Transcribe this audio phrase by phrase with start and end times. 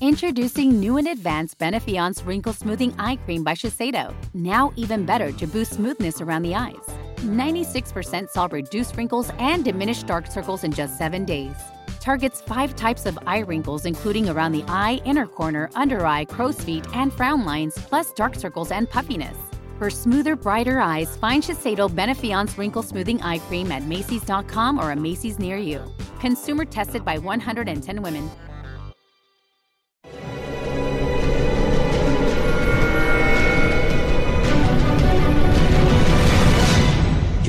[0.00, 4.14] Introducing new and advanced Benefiance Wrinkle Smoothing Eye Cream by Shiseido.
[4.32, 6.76] Now even better to boost smoothness around the eyes.
[7.16, 11.56] 96% solve reduced wrinkles and diminished dark circles in just seven days.
[11.98, 16.62] Targets five types of eye wrinkles, including around the eye, inner corner, under eye, crow's
[16.62, 19.36] feet, and frown lines, plus dark circles and puffiness.
[19.78, 24.96] For smoother, brighter eyes, find Shiseido Benefiance Wrinkle Smoothing Eye Cream at Macy's.com or a
[24.96, 25.82] Macy's near you.
[26.20, 28.30] Consumer tested by 110 women.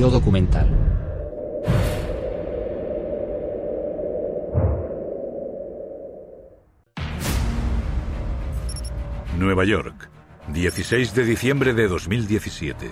[0.08, 0.66] Documental.
[9.38, 10.08] Nueva York,
[10.48, 12.90] 16 de diciembre de 2017.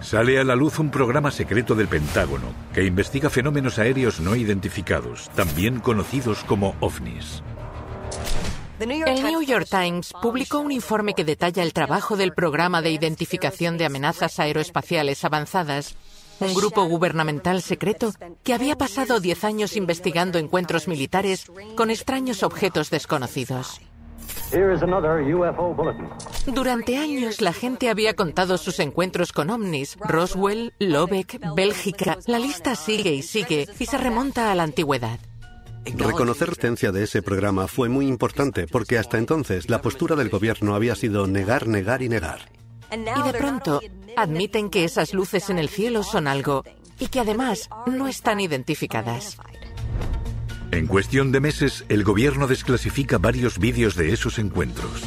[0.00, 5.28] Sale a la luz un programa secreto del Pentágono que investiga fenómenos aéreos no identificados,
[5.30, 7.42] también conocidos como ovnis.
[8.78, 13.78] El New York Times publicó un informe que detalla el trabajo del Programa de Identificación
[13.78, 15.96] de Amenazas Aeroespaciales Avanzadas,
[16.40, 18.12] un grupo gubernamental secreto
[18.44, 23.80] que había pasado 10 años investigando encuentros militares con extraños objetos desconocidos.
[26.46, 32.18] Durante años la gente había contado sus encuentros con ovnis, Roswell, Lobeck, Bélgica.
[32.26, 35.18] La lista sigue y sigue y se remonta a la antigüedad.
[35.94, 40.28] Reconocer la existencia de ese programa fue muy importante porque hasta entonces la postura del
[40.28, 42.50] gobierno había sido negar, negar y negar.
[42.90, 43.80] Y de pronto
[44.16, 46.64] admiten que esas luces en el cielo son algo
[46.98, 49.36] y que además no están identificadas.
[50.72, 55.02] En cuestión de meses, el gobierno desclasifica varios vídeos de esos encuentros.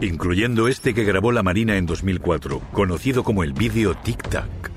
[0.00, 4.67] Incluyendo este que grabó la Marina en 2004, conocido como el vídeo Tic Tac.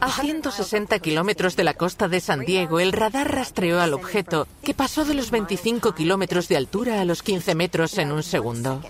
[0.00, 4.74] A 160 kilómetros de la costa de San Diego, el radar rastreó al objeto, que
[4.74, 8.82] pasó de los 25 kilómetros de altura a los 15 metros en un segundo.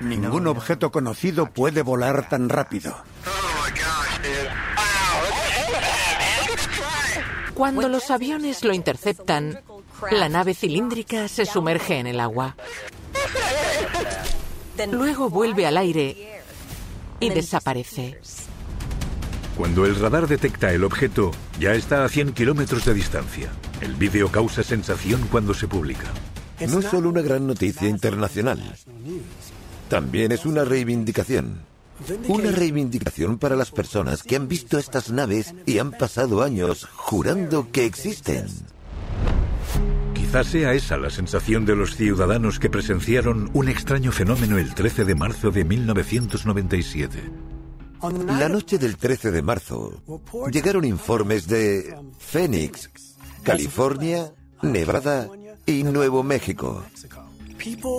[0.00, 2.96] Ningún objeto conocido puede volar tan rápido.
[7.54, 9.60] Cuando los aviones lo interceptan,
[10.10, 12.56] la nave cilíndrica se sumerge en el agua.
[14.90, 16.40] Luego vuelve al aire
[17.20, 18.18] y desaparece.
[19.56, 21.30] Cuando el radar detecta el objeto,
[21.60, 23.50] ya está a 100 kilómetros de distancia.
[23.80, 26.06] El vídeo causa sensación cuando se publica.
[26.68, 28.76] No es solo una gran noticia internacional,
[29.88, 31.60] también es una reivindicación.
[32.28, 37.70] Una reivindicación para las personas que han visto estas naves y han pasado años jurando
[37.70, 38.46] que existen.
[40.34, 45.04] Quizás sea esa la sensación de los ciudadanos que presenciaron un extraño fenómeno el 13
[45.04, 47.30] de marzo de 1997.
[48.26, 50.02] La noche del 13 de marzo
[50.50, 52.90] llegaron informes de Phoenix,
[53.44, 55.28] California, Nevada
[55.66, 56.82] y Nuevo México.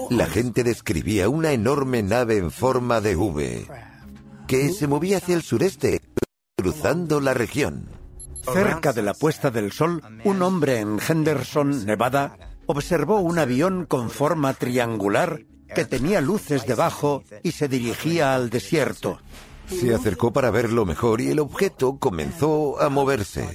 [0.09, 3.65] La gente describía una enorme nave en forma de V
[4.45, 6.01] que se movía hacia el sureste,
[6.57, 7.94] cruzando la región.
[8.51, 14.09] Cerca de la puesta del sol, un hombre en Henderson, Nevada, observó un avión con
[14.09, 15.41] forma triangular
[15.73, 19.19] que tenía luces debajo y se dirigía al desierto.
[19.67, 23.47] Se acercó para verlo mejor y el objeto comenzó a moverse.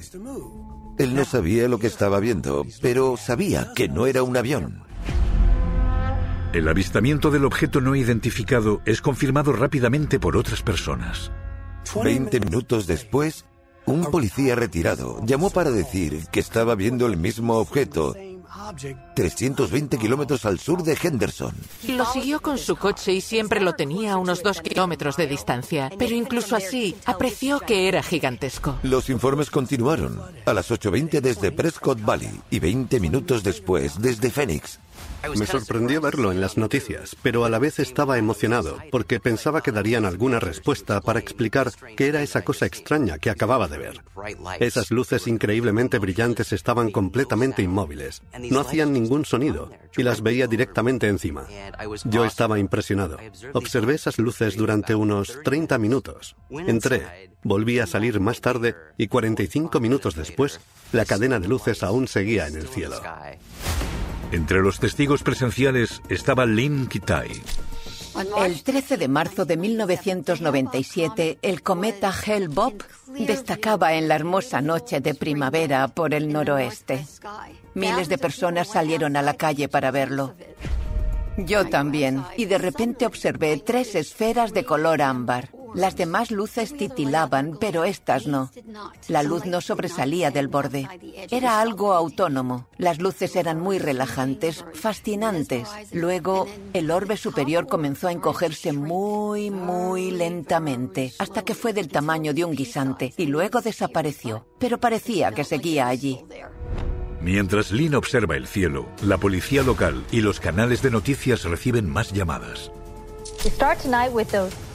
[0.99, 4.84] Él no sabía lo que estaba viendo, pero sabía que no era un avión.
[6.53, 11.31] El avistamiento del objeto no identificado es confirmado rápidamente por otras personas.
[12.03, 13.47] Veinte minutos después,
[13.86, 18.15] un policía retirado llamó para decir que estaba viendo el mismo objeto
[19.15, 21.54] 320 kilómetros al sur de Henderson.
[21.88, 25.91] Lo siguió con su coche y siempre lo tenía a unos dos kilómetros de distancia,
[25.98, 28.78] pero incluso así apreció que era gigantesco.
[28.82, 30.21] Los informes continuaron.
[30.47, 34.78] A las 8.20 desde Prescott Valley y 20 minutos después desde Phoenix.
[35.37, 39.72] Me sorprendió verlo en las noticias, pero a la vez estaba emocionado, porque pensaba que
[39.72, 44.03] darían alguna respuesta para explicar qué era esa cosa extraña que acababa de ver.
[44.59, 51.09] Esas luces increíblemente brillantes estaban completamente inmóviles, no hacían ningún sonido, y las veía directamente
[51.09, 51.47] encima.
[52.05, 53.19] Yo estaba impresionado.
[53.53, 56.37] Observé esas luces durante unos 30 minutos.
[56.51, 60.61] Entré, volví a salir más tarde y 45 minutos después,
[60.93, 63.01] la cadena de luces aún seguía en el cielo.
[64.32, 67.30] Entre los testigos presenciales estaba Lin Kitai.
[68.44, 75.15] El 13 de marzo de 1997, el cometa Hale-Bopp destacaba en la hermosa noche de
[75.15, 77.04] primavera por el noroeste.
[77.74, 80.34] Miles de personas salieron a la calle para verlo.
[81.36, 85.50] Yo también, y de repente observé tres esferas de color ámbar.
[85.75, 88.51] Las demás luces titilaban, pero estas no.
[89.09, 90.89] La luz no sobresalía del borde.
[91.31, 92.67] Era algo autónomo.
[92.77, 95.69] Las luces eran muy relajantes, fascinantes.
[95.93, 102.34] Luego, el orbe superior comenzó a encogerse muy, muy lentamente, hasta que fue del tamaño
[102.34, 104.47] de un guisante, y luego desapareció.
[104.59, 106.25] Pero parecía que seguía allí.
[107.21, 112.13] Mientras Lynn observa el cielo, la policía local y los canales de noticias reciben más
[112.13, 112.71] llamadas.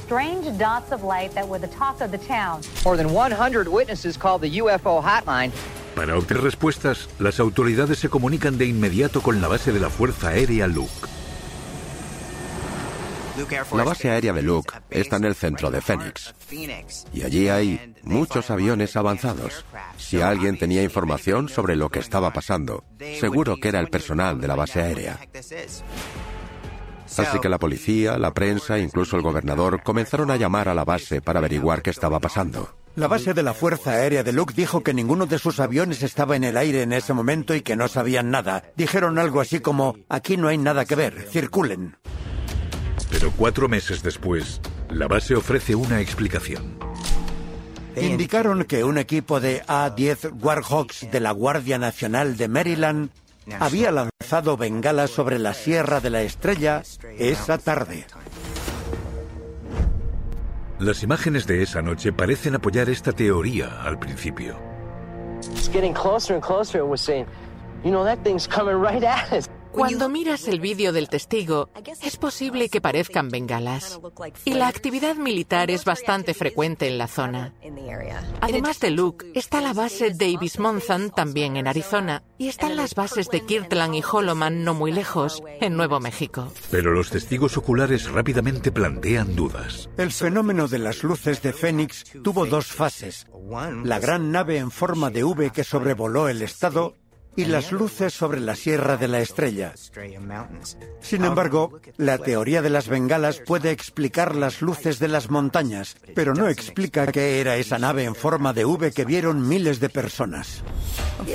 [0.05, 2.61] Strange dots of light that were the talk of the town.
[2.85, 5.51] More than 100 witnesses called the UFO hotline.
[5.95, 10.29] Para obtener respuestas, las autoridades se comunican de inmediato con la base de la Fuerza
[10.29, 11.07] Aérea Luke.
[13.73, 16.33] La base aérea de Luke está en el centro de Phoenix.
[17.13, 19.65] Y allí hay muchos aviones avanzados.
[19.97, 22.85] Si alguien tenía información sobre lo que estaba pasando,
[23.19, 25.19] seguro que era el personal de la base aérea.
[27.05, 31.21] Así que la policía, la prensa, incluso el gobernador comenzaron a llamar a la base
[31.21, 32.69] para averiguar qué estaba pasando.
[32.95, 36.35] La base de la Fuerza Aérea de Luke dijo que ninguno de sus aviones estaba
[36.35, 38.63] en el aire en ese momento y que no sabían nada.
[38.77, 41.97] Dijeron algo así como, aquí no hay nada que ver, circulen.
[43.11, 46.77] Pero cuatro meses después, la base ofrece una explicación.
[47.97, 53.09] Indicaron que un equipo de A-10 Warhawks de la Guardia Nacional de Maryland
[53.59, 56.83] había lanzado bengalas sobre la Sierra de la Estrella
[57.17, 58.05] esa tarde.
[60.79, 64.57] Las imágenes de esa noche parecen apoyar esta teoría al principio.
[69.75, 71.69] Cuando miras el vídeo del testigo,
[72.01, 73.99] es posible que parezcan bengalas.
[74.45, 77.53] Y la actividad militar es bastante frecuente en la zona.
[78.39, 83.29] Además de Luke, está la base Davis Monthan también en Arizona y están las bases
[83.29, 86.53] de Kirtland y Holloman no muy lejos, en Nuevo México.
[86.71, 89.89] Pero los testigos oculares rápidamente plantean dudas.
[89.97, 93.27] El fenómeno de las luces de Fénix tuvo dos fases.
[93.83, 96.95] La gran nave en forma de V que sobrevoló el estado
[97.35, 99.73] y las luces sobre la Sierra de la Estrella.
[101.01, 106.33] Sin embargo, la teoría de las bengalas puede explicar las luces de las montañas, pero
[106.33, 110.63] no explica qué era esa nave en forma de V que vieron miles de personas.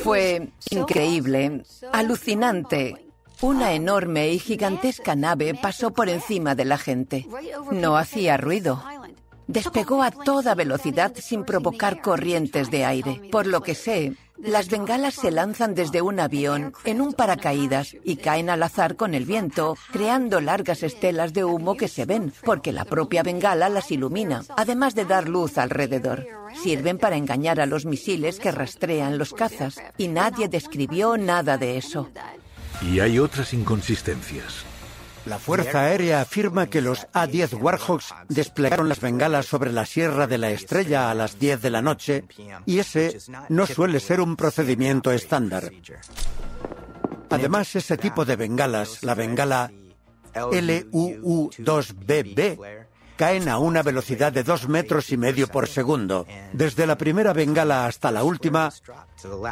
[0.02, 1.62] Fue increíble,
[1.92, 3.06] alucinante.
[3.42, 7.26] Una enorme y gigantesca nave pasó por encima de la gente.
[7.72, 8.82] No hacía ruido.
[9.46, 13.22] Despegó a toda velocidad sin provocar corrientes de aire.
[13.32, 18.16] Por lo que sé, las bengalas se lanzan desde un avión en un paracaídas y
[18.16, 22.72] caen al azar con el viento, creando largas estelas de humo que se ven, porque
[22.72, 26.26] la propia bengala las ilumina, además de dar luz alrededor.
[26.62, 31.76] Sirven para engañar a los misiles que rastrean los cazas, y nadie describió nada de
[31.76, 32.08] eso.
[32.80, 34.69] Y hay otras inconsistencias.
[35.26, 40.38] La Fuerza Aérea afirma que los A-10 Warhawks desplegaron las bengalas sobre la Sierra de
[40.38, 42.24] la Estrella a las 10 de la noche
[42.66, 43.18] y ese
[43.48, 45.70] no suele ser un procedimiento estándar.
[47.28, 49.70] Además, ese tipo de bengalas, la bengala
[50.34, 52.79] LUU-2BB,
[53.20, 56.26] caen a una velocidad de dos metros y medio por segundo.
[56.54, 58.72] Desde la primera bengala hasta la última,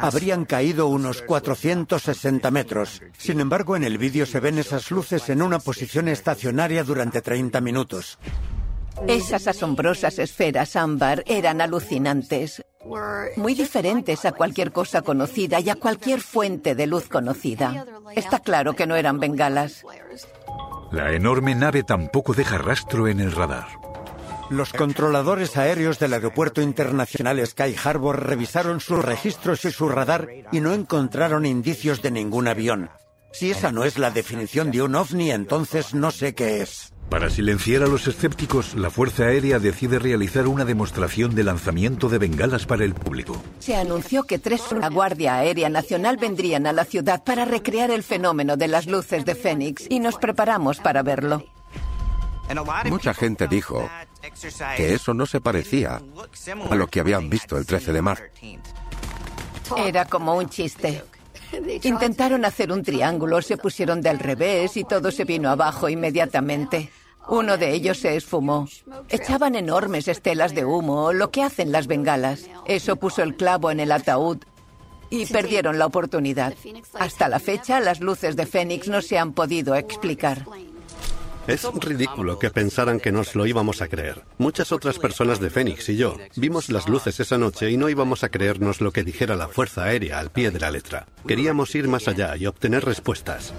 [0.01, 2.99] habrían caído unos 460 metros.
[3.15, 7.61] Sin embargo, en el vídeo se ven esas luces en una posición estacionaria durante 30
[7.61, 8.17] minutos.
[9.07, 12.63] Esas asombrosas esferas ámbar eran alucinantes,
[13.35, 17.85] muy diferentes a cualquier cosa conocida y a cualquier fuente de luz conocida.
[18.15, 19.85] Está claro que no eran bengalas.
[20.91, 23.67] La enorme nave tampoco deja rastro en el radar.
[24.49, 30.59] Los controladores aéreos del Aeropuerto Internacional Sky Harbor revisaron sus registros y su radar y
[30.59, 32.89] no encontraron indicios de ningún avión.
[33.31, 36.91] Si esa no es la definición de un ovni, entonces no sé qué es.
[37.09, 42.19] Para silenciar a los escépticos, la Fuerza Aérea decide realizar una demostración de lanzamiento de
[42.19, 43.41] bengalas para el público.
[43.57, 47.89] Se anunció que tres de la Guardia Aérea Nacional vendrían a la ciudad para recrear
[47.89, 51.43] el fenómeno de las luces de Fénix y nos preparamos para verlo.
[52.85, 53.89] Mucha gente dijo
[54.77, 56.01] que eso no se parecía
[56.69, 58.23] a lo que habían visto el 13 de marzo.
[59.77, 61.03] Era como un chiste.
[61.83, 66.91] Intentaron hacer un triángulo, se pusieron del revés y todo se vino abajo inmediatamente.
[67.27, 68.67] Uno de ellos se esfumó.
[69.09, 72.49] Echaban enormes estelas de humo, lo que hacen las bengalas.
[72.65, 74.37] Eso puso el clavo en el ataúd
[75.09, 76.53] y perdieron la oportunidad.
[76.93, 80.45] Hasta la fecha, las luces de Fénix no se han podido explicar.
[81.47, 84.23] Es ridículo que pensaran que nos lo íbamos a creer.
[84.37, 88.23] Muchas otras personas de Fénix y yo vimos las luces esa noche y no íbamos
[88.23, 91.07] a creernos lo que dijera la Fuerza Aérea al pie de la letra.
[91.27, 93.51] Queríamos ir más allá y obtener respuestas.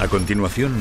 [0.00, 0.74] A continuación,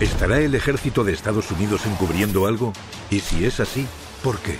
[0.00, 2.72] ¿estará el ejército de Estados Unidos encubriendo algo?
[3.10, 3.86] Y si es así,
[4.22, 4.56] ¿por qué?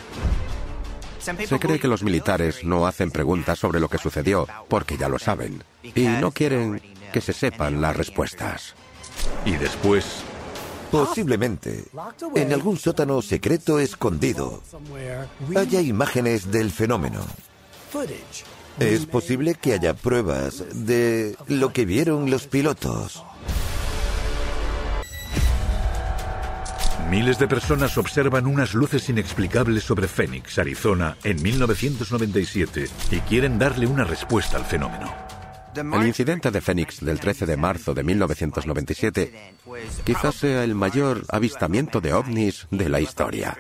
[1.19, 5.19] Se cree que los militares no hacen preguntas sobre lo que sucedió porque ya lo
[5.19, 6.81] saben y no quieren
[7.13, 8.75] que se sepan las respuestas.
[9.45, 10.23] Y después...
[10.91, 11.85] Posiblemente,
[12.35, 14.61] en algún sótano secreto escondido,
[15.55, 17.21] haya imágenes del fenómeno.
[18.81, 23.23] Es posible que haya pruebas de lo que vieron los pilotos.
[27.11, 33.89] Miles de personas observan unas luces inexplicables sobre Phoenix, Arizona, en 1997 y quieren darle
[33.89, 35.13] una respuesta al fenómeno.
[35.75, 39.55] El incidente de Phoenix del 13 de marzo de 1997
[40.05, 43.59] quizás sea el mayor avistamiento de ovnis de la historia.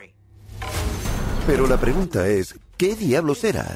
[1.45, 3.67] Pero la pregunta es, ¿qué diablos era?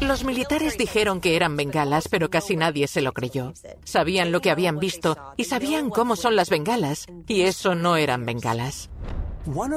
[0.00, 3.52] Los militares dijeron que eran bengalas, pero casi nadie se lo creyó.
[3.84, 8.24] Sabían lo que habían visto y sabían cómo son las bengalas, y eso no eran
[8.24, 8.90] bengalas.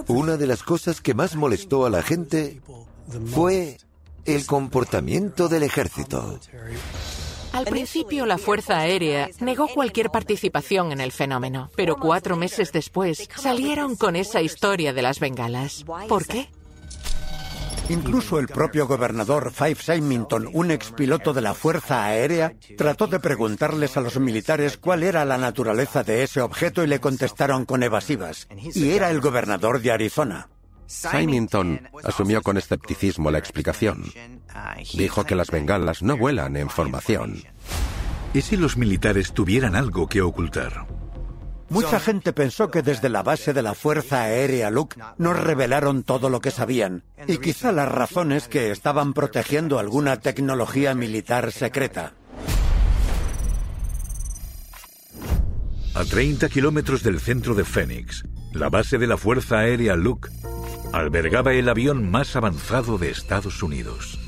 [0.08, 2.62] Una de las cosas que más molestó a la gente
[3.26, 3.78] fue
[4.26, 6.40] el comportamiento del ejército.
[7.54, 13.28] Al principio la Fuerza Aérea negó cualquier participación en el fenómeno, pero cuatro meses después
[13.36, 15.84] salieron con esa historia de las bengalas.
[16.08, 16.50] ¿Por qué?
[17.90, 23.98] Incluso el propio gobernador Five Symington, un expiloto de la Fuerza Aérea, trató de preguntarles
[23.98, 28.48] a los militares cuál era la naturaleza de ese objeto y le contestaron con evasivas.
[28.74, 30.50] Y era el gobernador de Arizona.
[30.86, 34.12] Symington asumió con escepticismo la explicación.
[34.94, 37.44] Dijo que las bengalas no vuelan en formación.
[38.34, 40.86] ¿Y si los militares tuvieran algo que ocultar?
[41.72, 46.30] Mucha gente pensó que desde la base de la Fuerza Aérea Luke nos revelaron todo
[46.30, 52.12] lo que sabían, y quizá las razones que estaban protegiendo alguna tecnología militar secreta.
[55.96, 60.30] A 30 kilómetros del centro de Phoenix, la base de la Fuerza Aérea Luke
[60.92, 64.20] albergaba el avión más avanzado de Estados Unidos.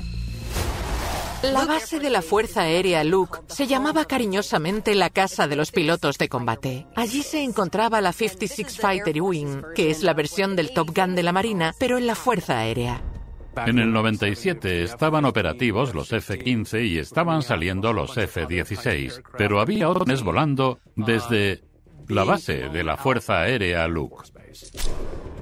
[1.52, 6.16] La base de la Fuerza Aérea Luke se llamaba cariñosamente la Casa de los Pilotos
[6.16, 6.86] de Combate.
[6.96, 11.22] Allí se encontraba la 56 Fighter Wing, que es la versión del Top Gun de
[11.22, 13.02] la Marina, pero en la Fuerza Aérea.
[13.56, 20.22] En el 97 estaban operativos los F-15 y estaban saliendo los F-16, pero había órdenes
[20.22, 21.62] volando desde
[22.08, 24.16] la base de la Fuerza Aérea Luke.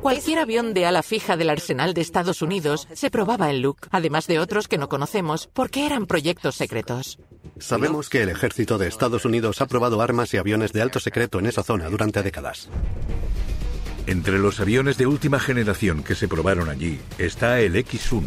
[0.03, 4.27] Cualquier avión de ala fija del arsenal de Estados Unidos se probaba en Luke, además
[4.27, 7.21] de otros que no conocemos, porque eran proyectos secretos.
[7.61, 11.39] Sabemos que el ejército de Estados Unidos ha probado armas y aviones de alto secreto
[11.39, 12.69] en esa zona durante décadas.
[14.09, 18.25] Entre los aviones de última generación que se probaron allí está el X-1,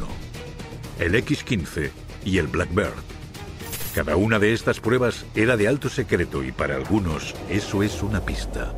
[0.99, 1.91] el X-15
[2.23, 2.95] y el Blackbird.
[3.93, 8.21] Cada una de estas pruebas era de alto secreto y para algunos eso es una
[8.21, 8.73] pista.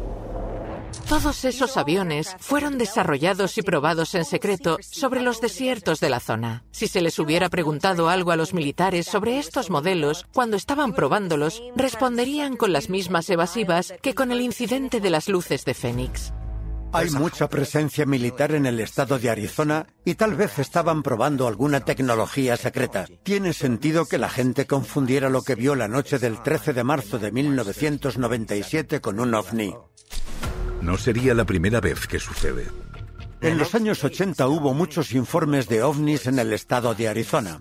[1.08, 6.64] Todos esos aviones fueron desarrollados y probados en secreto sobre los desiertos de la zona.
[6.72, 11.62] Si se les hubiera preguntado algo a los militares sobre estos modelos cuando estaban probándolos,
[11.76, 16.34] responderían con las mismas evasivas que con el incidente de las luces de Fénix.
[16.94, 21.82] Hay mucha presencia militar en el estado de Arizona y tal vez estaban probando alguna
[21.82, 23.06] tecnología secreta.
[23.24, 27.20] Tiene sentido que la gente confundiera lo que vio la noche del 13 de marzo
[27.20, 29.76] de 1997 con un ovni.
[30.82, 32.68] No sería la primera vez que sucede.
[33.40, 37.60] En los años 80 hubo muchos informes de ovnis en el estado de Arizona,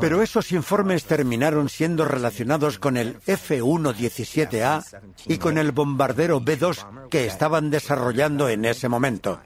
[0.00, 4.84] pero esos informes terminaron siendo relacionados con el F-117A
[5.26, 9.40] y con el bombardero B-2 que estaban desarrollando en ese momento.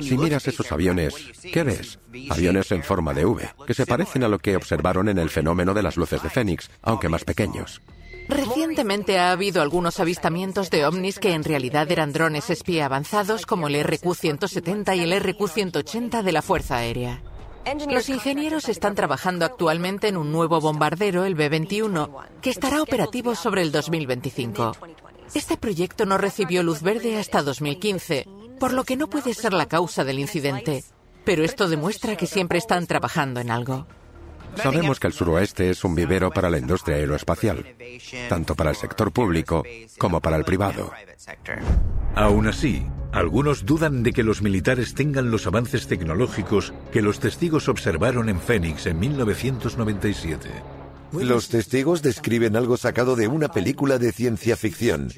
[0.00, 1.14] Si miras esos aviones,
[1.52, 1.98] ¿qué ves?
[2.30, 5.74] Aviones en forma de V, que se parecen a lo que observaron en el fenómeno
[5.74, 7.82] de las luces de Fénix, aunque más pequeños.
[8.30, 13.66] Recientemente ha habido algunos avistamientos de ovnis que en realidad eran drones espía avanzados como
[13.66, 17.22] el RQ-170 y el RQ-180 de la Fuerza Aérea.
[17.88, 22.08] Los ingenieros están trabajando actualmente en un nuevo bombardero, el B-21,
[22.40, 24.76] que estará operativo sobre el 2025.
[25.34, 28.28] Este proyecto no recibió luz verde hasta 2015,
[28.60, 30.84] por lo que no puede ser la causa del incidente.
[31.24, 33.86] Pero esto demuestra que siempre están trabajando en algo.
[34.56, 37.64] Sabemos que el suroeste es un vivero para la industria aeroespacial,
[38.28, 39.62] tanto para el sector público
[39.98, 40.92] como para el privado.
[42.14, 47.68] Aún así, algunos dudan de que los militares tengan los avances tecnológicos que los testigos
[47.68, 50.48] observaron en Phoenix en 1997.
[51.12, 55.10] Los testigos describen algo sacado de una película de ciencia ficción.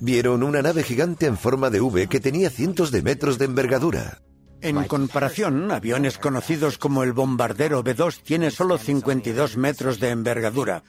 [0.00, 4.18] Vieron una nave gigante en forma de V que tenía cientos de metros de envergadura.
[4.66, 10.82] En comparación, aviones conocidos como el bombardero B-2 tiene solo 52 metros de envergadura.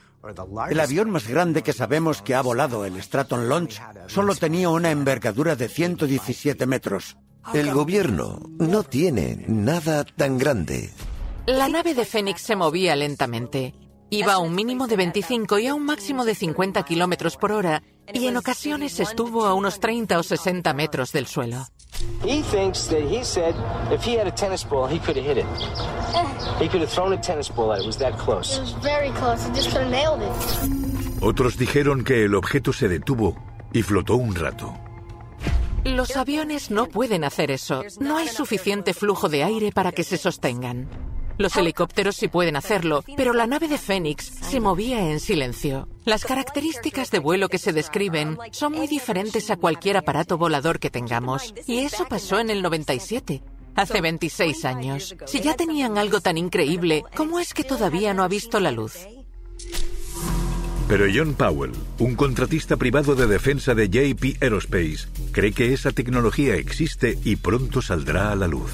[0.71, 4.89] El avión más grande que sabemos que ha volado, el Stratton Launch, solo tenía una
[4.89, 7.17] envergadura de 117 metros.
[7.53, 10.89] El gobierno no tiene nada tan grande.
[11.45, 13.75] La nave de Phoenix se movía lentamente.
[14.09, 17.83] Iba a un mínimo de 25 y a un máximo de 50 kilómetros por hora,
[18.11, 21.67] y en ocasiones estuvo a unos 30 o 60 metros del suelo.
[22.23, 23.55] He thinks that he said
[23.91, 25.45] if he had a tennis ball, he could have hit it.
[26.59, 27.85] He could have thrown a tennis ball at it.
[27.85, 28.57] was that close.
[28.57, 29.45] It was very close.
[29.45, 31.21] He just could have nailed it.
[31.21, 33.35] Otros dijeron que el objeto se detuvo
[33.73, 34.73] y flotó un rato.
[35.83, 37.83] Los aviones no pueden hacer eso.
[37.99, 40.89] No hay suficiente flujo de aire para que se sostengan.
[41.37, 45.87] Los helicópteros sí pueden hacerlo, pero la nave de Phoenix se movía en silencio.
[46.03, 50.89] Las características de vuelo que se describen son muy diferentes a cualquier aparato volador que
[50.89, 51.53] tengamos.
[51.67, 53.43] Y eso pasó en el 97.
[53.75, 55.15] Hace 26 años.
[55.27, 58.95] Si ya tenían algo tan increíble, ¿cómo es que todavía no ha visto la luz?
[60.87, 66.55] Pero John Powell, un contratista privado de defensa de JP Aerospace, cree que esa tecnología
[66.55, 68.71] existe y pronto saldrá a la luz.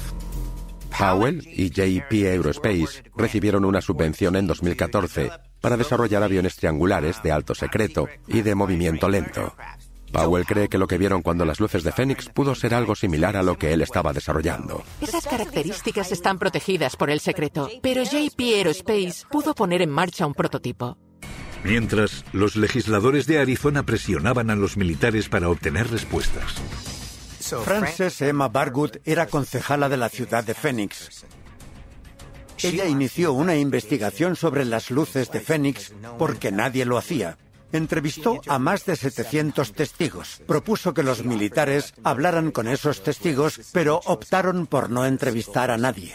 [0.98, 7.54] Powell y JP Aerospace recibieron una subvención en 2014 para desarrollar aviones triangulares de alto
[7.54, 9.54] secreto y de movimiento lento.
[10.12, 13.36] Powell cree que lo que vieron cuando las luces de Phoenix pudo ser algo similar
[13.36, 14.84] a lo que él estaba desarrollando.
[15.00, 20.34] Esas características están protegidas por el secreto, pero JP Aerospace pudo poner en marcha un
[20.34, 20.96] prototipo.
[21.64, 26.54] Mientras, los legisladores de Arizona presionaban a los militares para obtener respuestas.
[27.62, 31.24] Frances Emma Bargood era concejala de la ciudad de Phoenix.
[32.62, 37.36] Ella inició una investigación sobre las luces de Phoenix porque nadie lo hacía.
[37.72, 40.40] Entrevistó a más de 700 testigos.
[40.46, 46.14] Propuso que los militares hablaran con esos testigos, pero optaron por no entrevistar a nadie.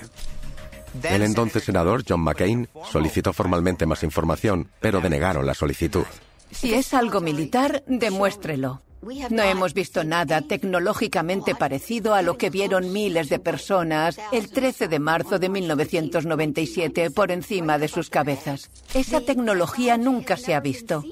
[1.04, 6.06] El entonces senador John McCain solicitó formalmente más información, pero denegaron la solicitud.
[6.52, 8.82] Si es algo militar, demuéstrelo.
[9.02, 14.88] No hemos visto nada tecnológicamente parecido a lo que vieron miles de personas el 13
[14.88, 18.70] de marzo de 1997 por encima de sus cabezas.
[18.94, 21.04] Esa tecnología nunca se ha visto.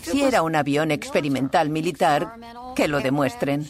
[0.00, 2.34] Si era un avión experimental militar,
[2.74, 3.68] que lo demuestren.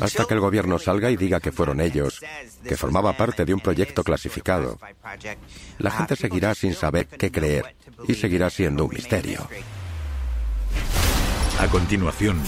[0.00, 2.20] Hasta que el gobierno salga y diga que fueron ellos,
[2.66, 4.78] que formaba parte de un proyecto clasificado,
[5.78, 7.76] la gente seguirá sin saber qué creer
[8.08, 9.48] y seguirá siendo un misterio.
[11.58, 12.38] A continuación,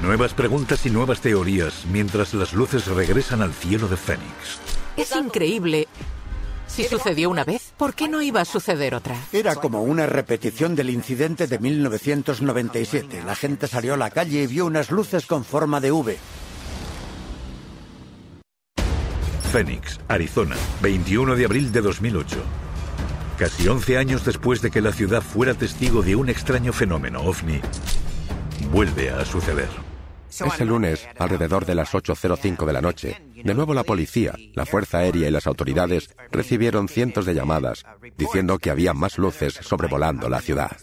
[0.00, 4.60] nuevas preguntas y nuevas teorías mientras las luces regresan al cielo de Fénix.
[4.96, 5.88] Es increíble.
[6.68, 9.16] Si sucedió una vez, ¿por qué no iba a suceder otra?
[9.32, 13.24] Era como una repetición del incidente de 1997.
[13.24, 16.16] La gente salió a la calle y vio unas luces con forma de V.
[19.50, 22.65] Phoenix, Arizona, 21 de abril de 2008.
[23.38, 27.60] Casi 11 años después de que la ciudad fuera testigo de un extraño fenómeno ovni,
[28.72, 29.68] vuelve a suceder.
[30.30, 34.98] Ese lunes, alrededor de las 8.05 de la noche, de nuevo la policía, la Fuerza
[34.98, 37.84] Aérea y las autoridades recibieron cientos de llamadas
[38.16, 40.76] diciendo que había más luces sobrevolando la ciudad.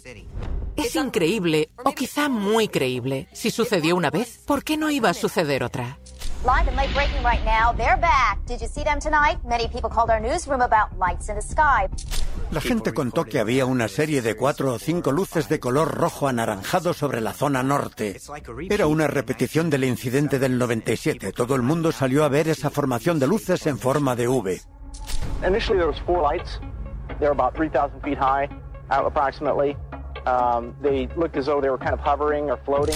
[0.75, 3.27] Es increíble, o quizá muy creíble.
[3.33, 5.97] Si sucedió una vez, ¿por qué no iba a suceder otra?
[6.45, 7.71] Live and late breaking right now.
[7.71, 8.39] They're back.
[8.45, 9.37] Did you see them tonight?
[9.45, 11.87] Many people called our newsroom about lights in the sky.
[12.51, 16.27] La gente contó que había una serie de cuatro o cinco luces de color rojo
[16.27, 18.19] anaranjado sobre la zona norte.
[18.69, 21.31] Era una repetición del incidente del 97.
[21.31, 24.61] Todo el mundo salió a ver esa formación de luces en forma de V.
[25.47, 26.59] Initially there was four lights.
[27.19, 28.49] They were about 3,000 feet high,
[28.89, 29.75] approximately.
[30.25, 32.95] Um, they looked as though they were kind of hovering or floating.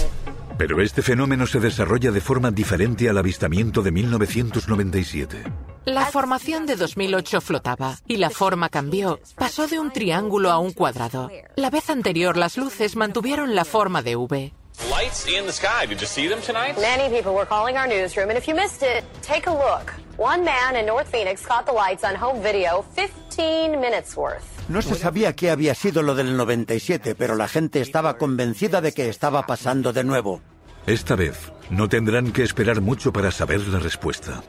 [0.58, 5.44] Pero este fenómeno se desarrolla de forma diferente al avistamiento de 1997.
[5.88, 9.22] La formación de 2008 flotaba y la forma cambió.
[9.38, 11.32] Pasó de un triángulo a un cuadrado.
[11.56, 14.54] La vez anterior las luces mantuvieron la forma de V.
[14.90, 15.88] Lights in the sky.
[15.88, 16.76] Did you see them tonight?
[16.78, 19.94] Many people were calling our newsroom, and if you missed it, take a look.
[20.18, 24.44] One man in North Phoenix caught the lights on home video 15 minutes worth.
[24.68, 28.92] No se sabía qué había sido lo del 97, pero la gente estaba convencida de
[28.92, 30.42] que estaba pasando de nuevo.
[30.86, 34.44] Esta vez no tendrán que esperar mucho para saber la respuesta.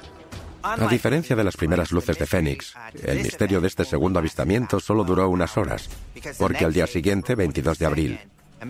[0.62, 5.04] A diferencia de las primeras luces de Fénix, el misterio de este segundo avistamiento solo
[5.04, 5.88] duró unas horas,
[6.38, 8.20] porque al día siguiente, 22 de abril,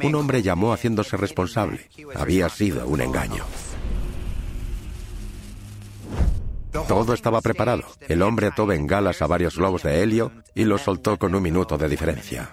[0.02, 1.88] un hombre llamó haciéndose responsable.
[2.14, 3.44] Había sido un engaño.
[6.86, 7.84] Todo estaba preparado.
[8.08, 11.78] El hombre ató bengalas a varios globos de helio y los soltó con un minuto
[11.78, 12.50] de diferencia.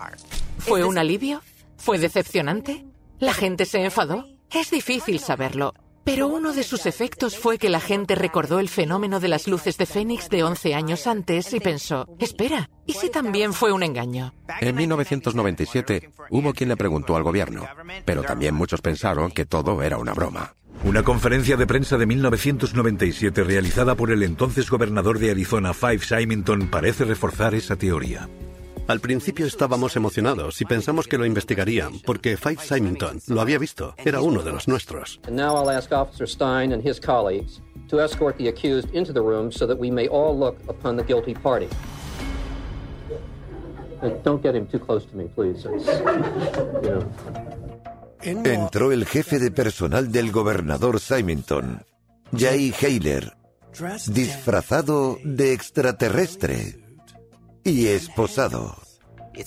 [0.59, 1.41] ¿Fue un alivio?
[1.77, 2.85] ¿Fue decepcionante?
[3.19, 4.25] ¿La gente se enfadó?
[4.51, 5.73] Es difícil saberlo.
[6.05, 9.77] Pero uno de sus efectos fue que la gente recordó el fenómeno de las luces
[9.79, 14.31] de Fénix de 11 años antes y pensó, espera, ¿y si también fue un engaño?
[14.61, 17.67] En 1997 hubo quien le preguntó al gobierno,
[18.05, 20.53] pero también muchos pensaron que todo era una broma.
[20.83, 26.67] Una conferencia de prensa de 1997 realizada por el entonces gobernador de Arizona, Five Symington,
[26.67, 28.29] parece reforzar esa teoría.
[28.87, 33.95] Al principio estábamos emocionados y pensamos que lo investigarían, porque Five Symington lo había visto,
[33.97, 35.19] era uno de los nuestros.
[35.31, 39.51] now I'll ask Officer Stein and his colleagues to escort the accused into the room
[39.51, 41.67] so that we may all look upon the guilty party.
[44.03, 45.65] And don't get him too close to me, please.
[45.65, 45.87] It's,
[46.83, 47.11] you know.
[48.21, 51.83] Entró el jefe de personal del gobernador Symington,
[52.31, 53.33] Jay Hayler,
[54.07, 56.84] disfrazado de extraterrestre
[57.65, 58.77] y esposado.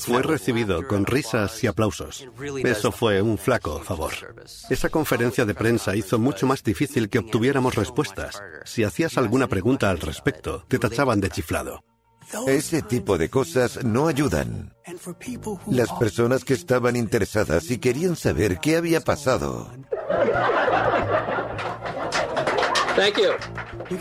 [0.01, 2.29] Fue recibido con risas y aplausos.
[2.63, 4.13] Eso fue un flaco favor.
[4.69, 8.43] Esa conferencia de prensa hizo mucho más difícil que obtuviéramos respuestas.
[8.65, 11.83] Si hacías alguna pregunta al respecto, te tachaban de chiflado.
[12.47, 14.75] Ese tipo de cosas no ayudan.
[15.67, 19.73] Las personas que estaban interesadas y querían saber qué había pasado.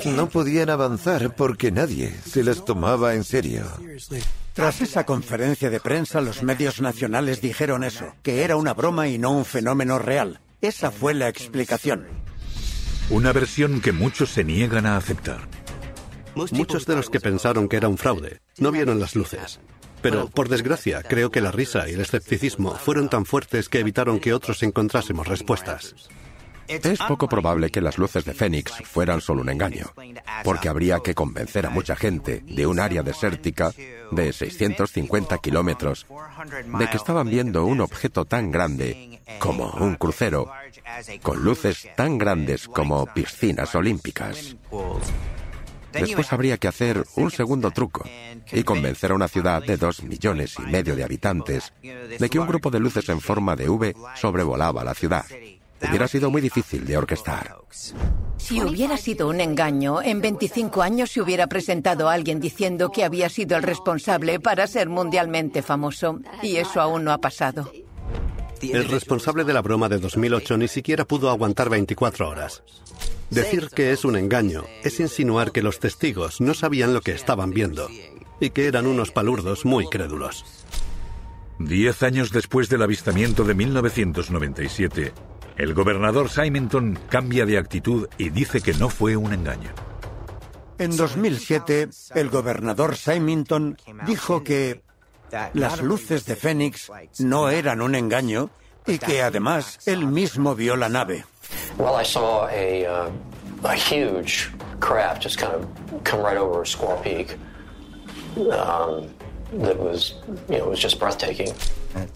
[0.06, 3.66] No podían avanzar porque nadie se las tomaba en serio.
[4.54, 9.18] Tras esa conferencia de prensa, los medios nacionales dijeron eso, que era una broma y
[9.18, 10.42] no un fenómeno real.
[10.62, 12.08] Esa fue la explicación.
[13.10, 15.48] Una versión que muchos se niegan a aceptar.
[16.52, 19.60] Muchos de los que pensaron que era un fraude no vieron las luces.
[20.02, 24.20] Pero, por desgracia, creo que la risa y el escepticismo fueron tan fuertes que evitaron
[24.20, 25.96] que otros encontrásemos respuestas.
[26.68, 29.94] Es poco probable que las luces de Fénix fueran solo un engaño,
[30.44, 33.74] porque habría que convencer a mucha gente de un área desértica
[34.12, 36.06] de 650 kilómetros
[36.80, 40.52] de que estaban viendo un objeto tan grande como un crucero,
[41.22, 44.56] con luces tan grandes como piscinas olímpicas.
[45.94, 48.04] Después habría que hacer un segundo truco
[48.52, 52.48] y convencer a una ciudad de dos millones y medio de habitantes de que un
[52.48, 55.26] grupo de luces en forma de V sobrevolaba la ciudad.
[55.82, 57.58] Hubiera sido muy difícil de orquestar.
[58.38, 63.04] Si hubiera sido un engaño, en 25 años se hubiera presentado a alguien diciendo que
[63.04, 66.20] había sido el responsable para ser mundialmente famoso.
[66.42, 67.72] Y eso aún no ha pasado.
[68.62, 72.64] El responsable de la broma de 2008 ni siquiera pudo aguantar 24 horas.
[73.30, 77.52] Decir que es un engaño es insinuar que los testigos no sabían lo que estaban
[77.52, 77.88] viendo
[78.40, 80.46] y que eran unos palurdos muy crédulos.
[81.60, 85.14] Diez años después del avistamiento de 1997,
[85.58, 89.72] el gobernador Symington cambia de actitud y dice que no fue un engaño.
[90.78, 94.84] En 2007, el gobernador Symington dijo que
[95.54, 98.52] las luces de Fénix no eran un engaño
[98.86, 101.26] y que además él mismo vio la nave.
[101.78, 103.12] Well, I saw a, uh,
[103.64, 107.38] a huge craft just kind of come right over Squaw Peak.
[108.38, 109.10] Um,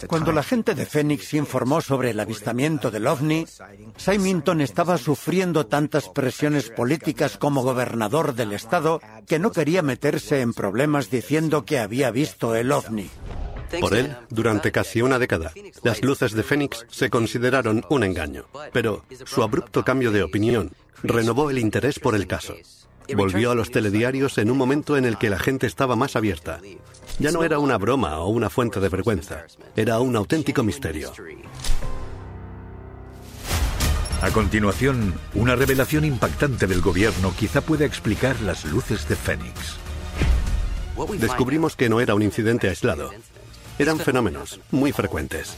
[0.08, 3.46] Cuando la gente de Phoenix informó sobre el avistamiento del ovni,
[3.96, 10.54] Symington estaba sufriendo tantas presiones políticas como gobernador del estado que no quería meterse en
[10.54, 13.10] problemas diciendo que había visto el ovni.
[13.80, 18.46] Por él, durante casi una década, las luces de Fénix se consideraron un engaño.
[18.74, 20.72] Pero su abrupto cambio de opinión
[21.04, 22.56] renovó el interés por el caso.
[23.16, 26.60] Volvió a los telediarios en un momento en el que la gente estaba más abierta.
[27.20, 31.12] Ya no era una broma o una fuente de vergüenza, era un auténtico misterio.
[34.22, 39.78] A continuación, una revelación impactante del gobierno quizá pueda explicar las luces de Fénix.
[41.18, 43.10] Descubrimos que no era un incidente aislado.
[43.80, 45.58] Eran fenómenos muy frecuentes.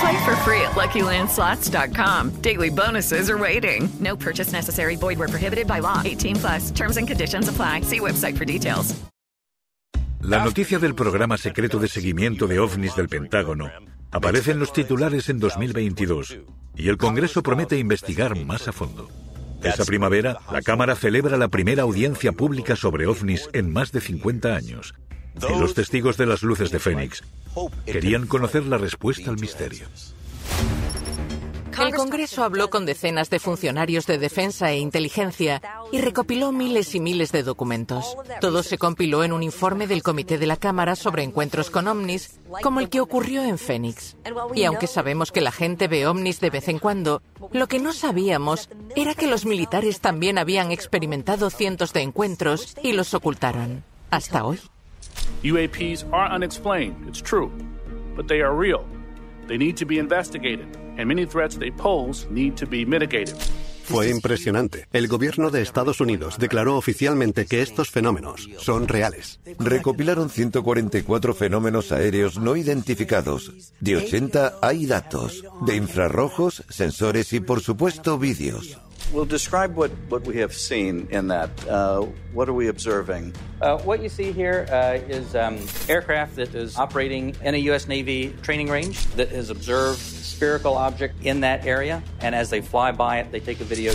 [0.00, 2.42] Play for free at LuckyLandSlots.com.
[2.42, 3.88] Daily bonuses are waiting.
[4.00, 4.96] No purchase necessary.
[4.96, 6.02] Void where prohibited by law.
[6.04, 6.70] 18 plus.
[6.72, 7.82] Terms and conditions apply.
[7.82, 8.94] See website for details.
[10.20, 13.70] La noticia del programa secreto de seguimiento de ovnis del Pentágono
[14.10, 16.38] aparece en los titulares en 2022
[16.74, 19.08] y el Congreso promete investigar más a fondo.
[19.62, 24.54] Esa primavera, la Cámara celebra la primera audiencia pública sobre ovnis en más de 50
[24.54, 24.94] años.
[25.42, 27.22] Y los testigos de las luces de Fénix
[27.84, 29.86] querían conocer la respuesta al misterio.
[31.78, 35.60] El Congreso habló con decenas de funcionarios de defensa e inteligencia
[35.92, 38.16] y recopiló miles y miles de documentos.
[38.40, 42.40] Todo se compiló en un informe del Comité de la Cámara sobre encuentros con ovnis,
[42.62, 44.16] como el que ocurrió en Phoenix.
[44.54, 47.20] Y aunque sabemos que la gente ve ovnis de vez en cuando,
[47.52, 52.92] lo que no sabíamos era que los militares también habían experimentado cientos de encuentros y
[52.92, 53.84] los ocultaron.
[54.10, 54.60] Hasta hoy.
[55.42, 57.50] UAPs are unexplained, it's true,
[58.16, 58.84] but they are real.
[59.46, 60.66] They need to be investigated,
[60.98, 63.36] and many threats they pose need to be mitigated.
[63.86, 64.88] Fue impresionante.
[64.92, 69.38] El gobierno de Estados Unidos declaró oficialmente que estos fenómenos son reales.
[69.60, 73.52] Recopilaron 144 fenómenos aéreos no identificados.
[73.78, 75.44] De 80 hay datos.
[75.64, 78.76] De infrarrojos, sensores y por supuesto vídeos.
[79.12, 81.50] We'll describe what, what we have seen in that.
[81.68, 83.34] Uh, what are we observing?
[83.60, 87.86] Uh, what you see here uh, is um, aircraft that is operating in a U.S.
[87.86, 92.92] Navy training range that has observed spherical object in that area, and as they fly
[92.92, 93.92] by it, they take a video.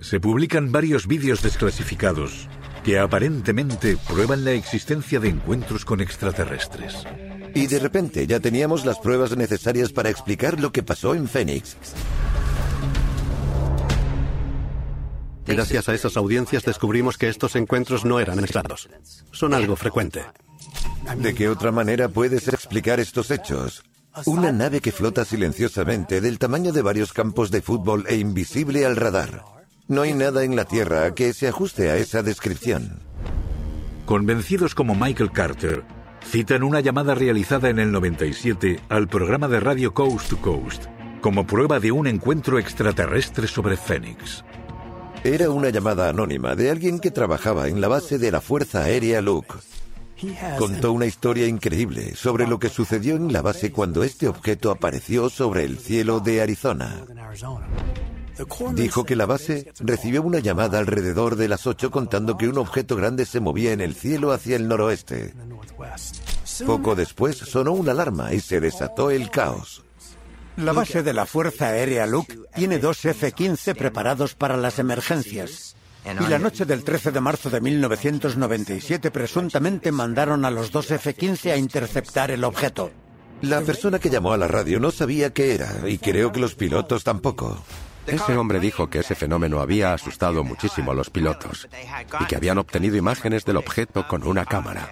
[0.00, 2.48] Se publican varios vídeos desclasificados
[2.84, 7.04] que aparentemente prueban la existencia de encuentros con extraterrestres.
[7.56, 11.74] Y de repente ya teníamos las pruebas necesarias para explicar lo que pasó en Phoenix.
[15.46, 18.90] Gracias a esas audiencias descubrimos que estos encuentros no eran aislados.
[19.30, 20.20] Son algo frecuente.
[21.16, 23.82] ¿De qué otra manera puedes explicar estos hechos?
[24.26, 28.96] Una nave que flota silenciosamente del tamaño de varios campos de fútbol e invisible al
[28.96, 29.44] radar.
[29.88, 33.00] No hay nada en la Tierra que se ajuste a esa descripción.
[34.04, 35.84] Convencidos como Michael Carter,
[36.26, 40.86] citan una llamada realizada en el 97 al programa de radio Coast to Coast
[41.20, 44.44] como prueba de un encuentro extraterrestre sobre Phoenix.
[45.24, 49.20] Era una llamada anónima de alguien que trabajaba en la base de la Fuerza Aérea
[49.22, 49.54] Luke.
[50.58, 55.28] Contó una historia increíble sobre lo que sucedió en la base cuando este objeto apareció
[55.30, 57.04] sobre el cielo de Arizona.
[58.72, 62.96] Dijo que la base recibió una llamada alrededor de las 8 contando que un objeto
[62.96, 65.34] grande se movía en el cielo hacia el noroeste.
[66.66, 69.84] Poco después sonó una alarma y se desató el caos.
[70.56, 75.76] La base de la Fuerza Aérea Luke tiene dos F-15 preparados para las emergencias.
[76.06, 81.52] Y la noche del 13 de marzo de 1997 presuntamente mandaron a los dos F-15
[81.52, 82.90] a interceptar el objeto.
[83.42, 86.54] La persona que llamó a la radio no sabía qué era y creo que los
[86.54, 87.62] pilotos tampoco.
[88.06, 91.68] Ese hombre dijo que ese fenómeno había asustado muchísimo a los pilotos
[92.20, 94.88] y que habían obtenido imágenes del objeto con una cámara.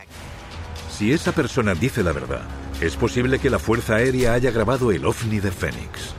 [0.91, 2.43] Si esa persona dice la verdad,
[2.81, 6.15] es posible que la Fuerza Aérea haya grabado el ovni de Phoenix.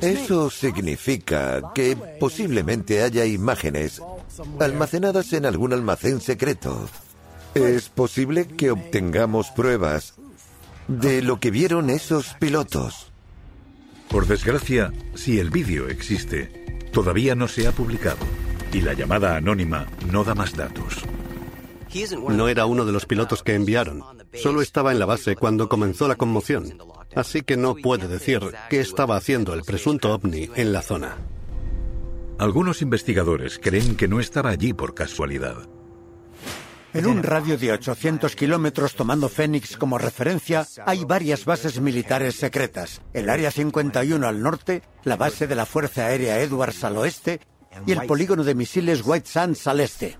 [0.00, 4.00] Eso significa que posiblemente haya imágenes
[4.58, 6.88] almacenadas en algún almacén secreto.
[7.54, 10.14] Es posible que obtengamos pruebas
[10.86, 13.09] de lo que vieron esos pilotos.
[14.10, 16.50] Por desgracia, si el vídeo existe,
[16.92, 18.18] todavía no se ha publicado
[18.72, 21.04] y la llamada anónima no da más datos.
[22.28, 24.02] No era uno de los pilotos que enviaron.
[24.34, 26.76] Solo estaba en la base cuando comenzó la conmoción.
[27.14, 31.16] Así que no puede decir qué estaba haciendo el presunto ovni en la zona.
[32.38, 35.68] Algunos investigadores creen que no estaba allí por casualidad.
[36.92, 43.00] En un radio de 800 kilómetros, tomando Phoenix como referencia, hay varias bases militares secretas.
[43.12, 47.40] El Área 51 al norte, la base de la Fuerza Aérea Edwards al oeste
[47.86, 50.18] y el polígono de misiles White Sands al este.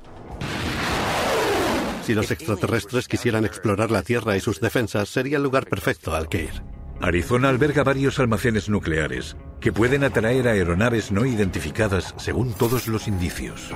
[2.05, 6.29] Si los extraterrestres quisieran explorar la Tierra y sus defensas, sería el lugar perfecto al
[6.29, 6.63] que ir.
[7.01, 13.73] Arizona alberga varios almacenes nucleares que pueden atraer aeronaves no identificadas según todos los indicios.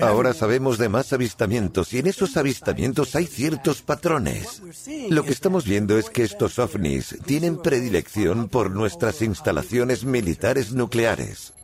[0.00, 4.62] Ahora sabemos de más avistamientos y en esos avistamientos hay ciertos patrones.
[5.08, 11.54] Lo que estamos viendo es que estos ovnis tienen predilección por nuestras instalaciones militares nucleares.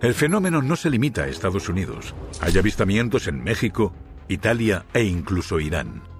[0.00, 2.14] El fenómeno no se limita a Estados Unidos.
[2.40, 3.92] Hay avistamientos en México,
[4.28, 6.15] Italia e incluso Irán.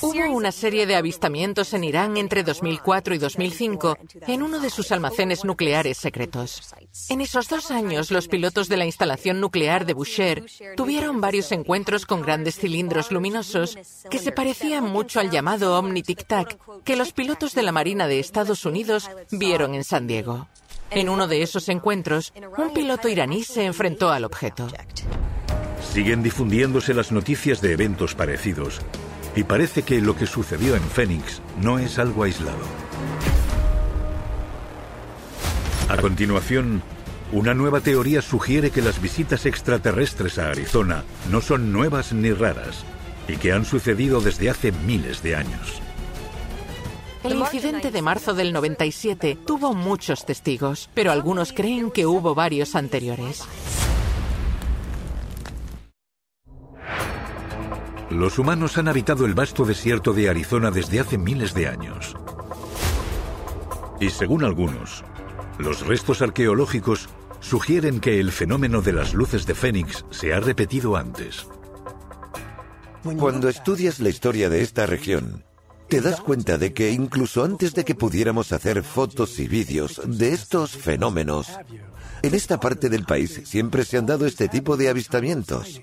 [0.00, 4.92] Hubo una serie de avistamientos en Irán entre 2004 y 2005 en uno de sus
[4.92, 6.74] almacenes nucleares secretos.
[7.08, 10.44] En esos dos años, los pilotos de la instalación nuclear de Boucher
[10.76, 13.76] tuvieron varios encuentros con grandes cilindros luminosos
[14.10, 18.06] que se parecían mucho al llamado Omni Tic Tac que los pilotos de la Marina
[18.06, 20.46] de Estados Unidos vieron en San Diego.
[20.90, 24.68] En uno de esos encuentros, un piloto iraní se enfrentó al objeto.
[25.92, 28.80] Siguen difundiéndose las noticias de eventos parecidos,
[29.36, 32.64] y parece que lo que sucedió en Phoenix no es algo aislado.
[35.88, 36.82] A continuación,
[37.32, 42.84] una nueva teoría sugiere que las visitas extraterrestres a Arizona no son nuevas ni raras,
[43.28, 45.80] y que han sucedido desde hace miles de años.
[47.22, 52.74] El incidente de marzo del 97 tuvo muchos testigos, pero algunos creen que hubo varios
[52.74, 53.42] anteriores.
[58.14, 62.14] Los humanos han habitado el vasto desierto de Arizona desde hace miles de años.
[64.00, 65.02] Y según algunos,
[65.58, 67.08] los restos arqueológicos
[67.40, 71.48] sugieren que el fenómeno de las luces de Fénix se ha repetido antes.
[73.18, 75.42] Cuando estudias la historia de esta región,
[75.88, 80.32] te das cuenta de que incluso antes de que pudiéramos hacer fotos y vídeos de
[80.32, 81.48] estos fenómenos,
[82.22, 85.82] en esta parte del país siempre se han dado este tipo de avistamientos.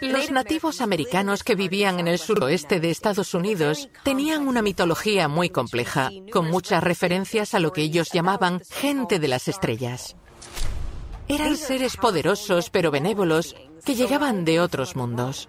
[0.00, 5.48] Los nativos americanos que vivían en el suroeste de Estados Unidos tenían una mitología muy
[5.50, 10.16] compleja, con muchas referencias a lo que ellos llamaban gente de las estrellas.
[11.28, 15.48] Eran seres poderosos pero benévolos que llegaban de otros mundos.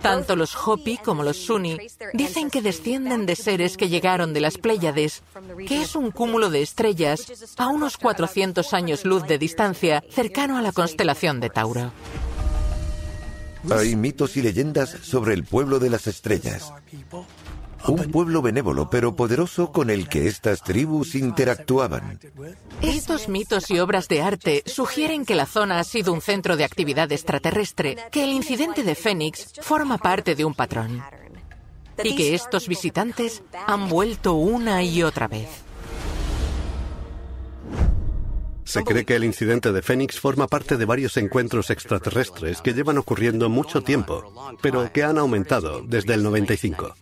[0.00, 1.76] Tanto los Hopi como los Sunni
[2.12, 5.22] dicen que descienden de seres que llegaron de las Pléyades,
[5.68, 10.62] que es un cúmulo de estrellas a unos 400 años luz de distancia cercano a
[10.62, 11.92] la constelación de Tauro.
[13.70, 16.72] Hay mitos y leyendas sobre el pueblo de las estrellas.
[17.86, 22.20] Un pueblo benévolo pero poderoso con el que estas tribus interactuaban.
[22.80, 26.64] Estos mitos y obras de arte sugieren que la zona ha sido un centro de
[26.64, 31.02] actividad extraterrestre, que el incidente de Fénix forma parte de un patrón
[32.02, 35.48] y que estos visitantes han vuelto una y otra vez.
[38.72, 42.96] Se cree que el incidente de Fénix forma parte de varios encuentros extraterrestres que llevan
[42.96, 44.32] ocurriendo mucho tiempo,
[44.62, 46.94] pero que han aumentado desde el 95.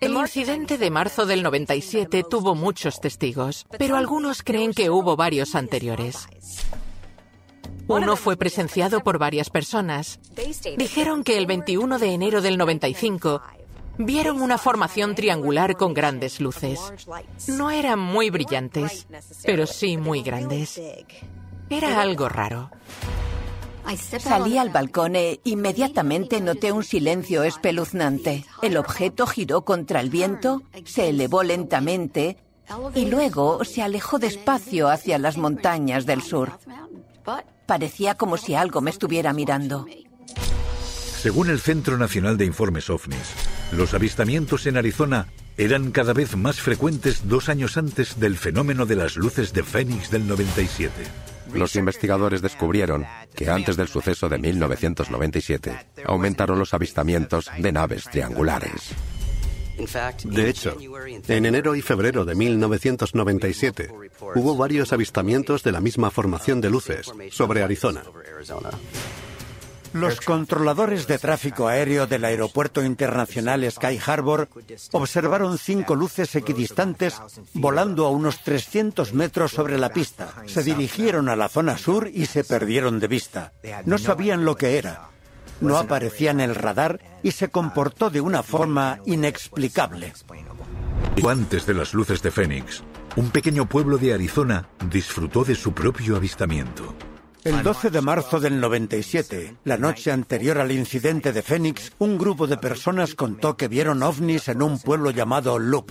[0.00, 5.54] El incidente de marzo del 97 tuvo muchos testigos, pero algunos creen que hubo varios
[5.54, 6.26] anteriores.
[7.86, 10.20] Uno fue presenciado por varias personas.
[10.78, 13.42] Dijeron que el 21 de enero del 95
[14.04, 16.80] vieron una formación triangular con grandes luces.
[17.48, 19.06] No eran muy brillantes,
[19.44, 20.80] pero sí muy grandes.
[21.68, 22.70] Era algo raro.
[23.96, 28.44] Salí al balcón e inmediatamente noté un silencio espeluznante.
[28.62, 32.36] El objeto giró contra el viento, se elevó lentamente
[32.94, 36.58] y luego se alejó despacio hacia las montañas del sur.
[37.66, 39.86] Parecía como si algo me estuviera mirando.
[41.20, 43.34] Según el Centro Nacional de Informes OVNIs,
[43.72, 48.96] los avistamientos en Arizona eran cada vez más frecuentes dos años antes del fenómeno de
[48.96, 50.92] las luces de Fénix del 97.
[51.52, 58.94] Los investigadores descubrieron que antes del suceso de 1997 aumentaron los avistamientos de naves triangulares.
[60.24, 60.76] De hecho,
[61.28, 63.90] en enero y febrero de 1997
[64.34, 68.02] hubo varios avistamientos de la misma formación de luces sobre Arizona.
[69.92, 74.48] Los controladores de tráfico aéreo del Aeropuerto Internacional Sky Harbor
[74.92, 77.20] observaron cinco luces equidistantes
[77.54, 80.32] volando a unos 300 metros sobre la pista.
[80.46, 83.52] Se dirigieron a la zona sur y se perdieron de vista.
[83.84, 85.08] No sabían lo que era.
[85.60, 90.12] No aparecía en el radar y se comportó de una forma inexplicable.
[91.28, 92.82] Antes de las luces de Fénix,
[93.16, 96.94] un pequeño pueblo de Arizona disfrutó de su propio avistamiento.
[97.42, 102.46] El 12 de marzo del 97, la noche anterior al incidente de Phoenix, un grupo
[102.46, 105.90] de personas contó que vieron ovnis en un pueblo llamado Loop.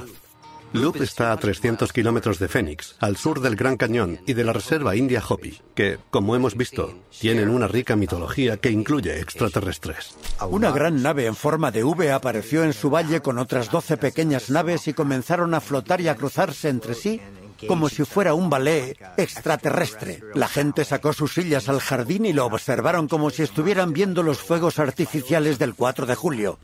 [0.73, 4.53] Loop está a 300 kilómetros de Phoenix, al sur del Gran Cañón y de la
[4.53, 10.15] Reserva India Hopi, que, como hemos visto, tienen una rica mitología que incluye extraterrestres.
[10.47, 14.51] Una gran nave en forma de V apareció en su valle con otras 12 pequeñas
[14.51, 17.19] naves y comenzaron a flotar y a cruzarse entre sí
[17.67, 20.21] como si fuera un ballet extraterrestre.
[20.35, 24.39] La gente sacó sus sillas al jardín y lo observaron como si estuvieran viendo los
[24.39, 26.59] fuegos artificiales del 4 de julio.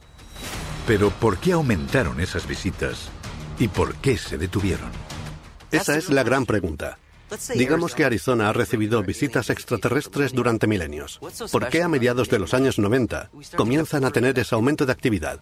[0.87, 3.09] Pero ¿por qué aumentaron esas visitas
[3.59, 4.89] ¿Y por qué se detuvieron?
[5.71, 6.97] Esa es la gran pregunta.
[7.55, 11.19] Digamos que Arizona ha recibido visitas extraterrestres durante milenios.
[11.51, 15.39] ¿Por qué a mediados de los años 90 comienzan a tener ese aumento de actividad?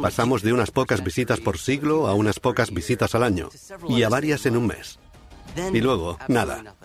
[0.00, 3.48] Pasamos de unas pocas visitas por siglo a unas pocas visitas al año
[3.88, 4.98] y a varias en un mes.
[5.72, 6.76] Y luego, nada.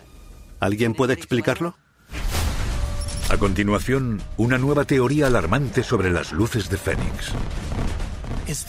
[0.60, 1.76] ¿Alguien puede explicarlo?
[3.30, 7.32] A continuación, una nueva teoría alarmante sobre las luces de Fénix.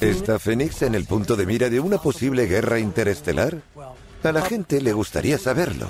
[0.01, 3.62] ¿Está Fénix en el punto de mira de una posible guerra interestelar?
[4.25, 5.87] A la gente le gustaría saberlo.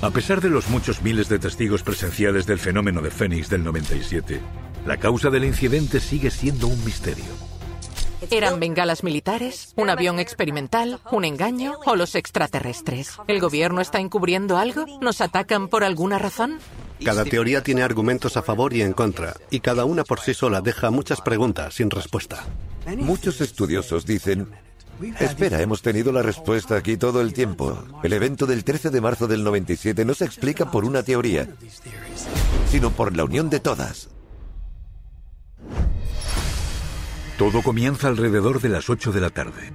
[0.00, 4.40] A pesar de los muchos miles de testigos presenciales del fenómeno de Fénix del 97,
[4.86, 7.24] la causa del incidente sigue siendo un misterio.
[8.30, 13.16] ¿Eran bengalas militares, un avión experimental, un engaño o los extraterrestres?
[13.28, 14.84] ¿El gobierno está encubriendo algo?
[15.00, 16.58] ¿Nos atacan por alguna razón?
[17.04, 20.60] Cada teoría tiene argumentos a favor y en contra, y cada una por sí sola
[20.60, 22.44] deja muchas preguntas sin respuesta.
[22.96, 24.48] Muchos estudiosos dicen,
[25.20, 27.82] espera, hemos tenido la respuesta aquí todo el tiempo.
[28.02, 31.48] El evento del 13 de marzo del 97 no se explica por una teoría,
[32.70, 34.08] sino por la unión de todas.
[37.38, 39.72] Todo comienza alrededor de las 8 de la tarde.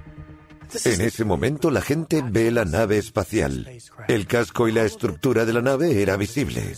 [0.84, 3.70] En ese momento la gente ve la nave espacial.
[4.08, 6.74] El casco y la estructura de la nave era visible.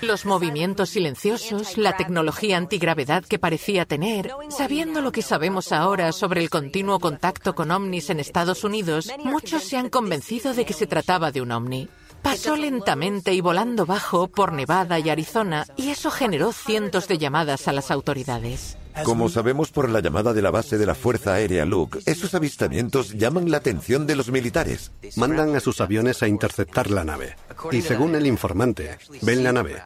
[0.00, 6.40] Los movimientos silenciosos, la tecnología antigravedad que parecía tener, sabiendo lo que sabemos ahora sobre
[6.40, 10.86] el continuo contacto con ovnis en Estados Unidos, muchos se han convencido de que se
[10.86, 11.88] trataba de un ovni.
[12.22, 17.66] Pasó lentamente y volando bajo por Nevada y Arizona y eso generó cientos de llamadas
[17.66, 18.76] a las autoridades.
[19.04, 23.12] Como sabemos por la llamada de la base de la Fuerza Aérea Luke, esos avistamientos
[23.12, 24.92] llaman la atención de los militares.
[25.16, 27.36] Mandan a sus aviones a interceptar la nave.
[27.70, 29.82] Y según el informante, ven la nave.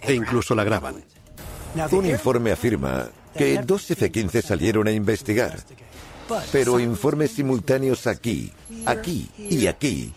[0.00, 1.04] E incluso la graban.
[1.92, 5.58] Un informe afirma que dos F-15 salieron a investigar.
[6.52, 8.52] Pero informes simultáneos aquí,
[8.86, 10.12] aquí y aquí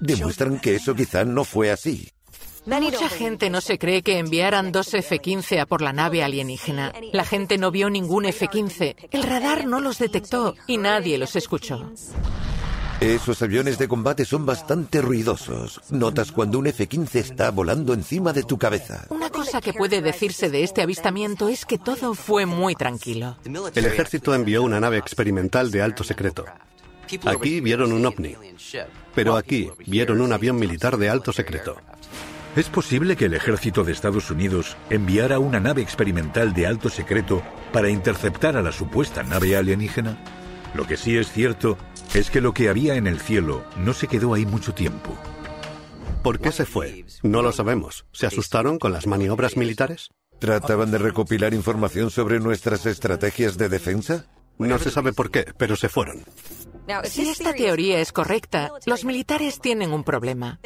[0.00, 2.08] demuestran que eso quizá no fue así.
[2.64, 6.92] Mucha gente no se cree que enviaran dos F-15 a por la nave alienígena.
[7.12, 9.08] La gente no vio ningún F-15.
[9.10, 11.90] El radar no los detectó y nadie los escuchó.
[13.00, 15.80] Esos aviones de combate son bastante ruidosos.
[15.90, 19.06] Notas cuando un F-15 está volando encima de tu cabeza.
[19.08, 23.36] Una cosa que puede decirse de este avistamiento es que todo fue muy tranquilo.
[23.74, 26.44] El ejército envió una nave experimental de alto secreto.
[27.24, 28.36] Aquí vieron un ovni,
[29.16, 31.76] pero aquí vieron un avión militar de alto secreto.
[32.54, 37.42] ¿Es posible que el ejército de Estados Unidos enviara una nave experimental de alto secreto
[37.72, 40.18] para interceptar a la supuesta nave alienígena?
[40.74, 41.78] Lo que sí es cierto
[42.12, 45.16] es que lo que había en el cielo no se quedó ahí mucho tiempo.
[46.22, 47.06] ¿Por qué se fue?
[47.22, 48.04] No lo sabemos.
[48.12, 50.10] ¿Se asustaron con las maniobras militares?
[50.38, 54.26] ¿Trataban de recopilar información sobre nuestras estrategias de defensa?
[54.58, 56.22] No se sabe por qué, pero se fueron.
[57.04, 60.60] Si esta teoría es correcta, los militares tienen un problema.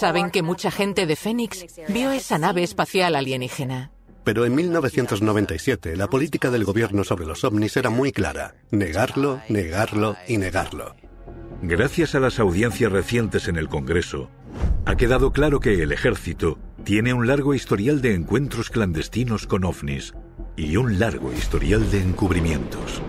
[0.00, 3.90] Saben que mucha gente de Phoenix vio esa nave espacial alienígena.
[4.24, 8.54] Pero en 1997 la política del gobierno sobre los ovnis era muy clara.
[8.70, 10.94] Negarlo, negarlo y negarlo.
[11.62, 14.30] Gracias a las audiencias recientes en el Congreso,
[14.86, 20.14] ha quedado claro que el ejército tiene un largo historial de encuentros clandestinos con ovnis
[20.56, 23.02] y un largo historial de encubrimientos.